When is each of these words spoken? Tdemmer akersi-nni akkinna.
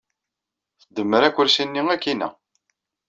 Tdemmer 0.79 1.23
akersi-nni 1.27 1.81
akkinna. 1.93 2.29